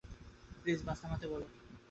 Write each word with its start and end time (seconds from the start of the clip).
Please 0.61 0.79
bus 0.87 0.97
থামাতে 1.01 1.25
বলো। 1.31 1.45